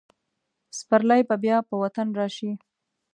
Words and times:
سپرلی 0.77 1.21
به 1.27 1.35
بیا 1.43 1.57
په 1.67 1.75
وطن 1.81 2.07
راشي. 2.19 2.51